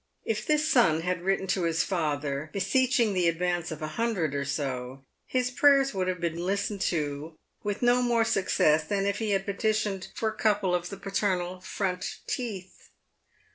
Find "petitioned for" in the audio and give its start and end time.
9.45-10.29